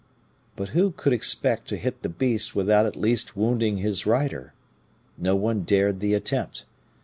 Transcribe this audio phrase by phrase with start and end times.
[0.55, 4.51] But who could expect to hit the beast without at least wounding his rider?
[5.15, 6.65] No one dared the attempt.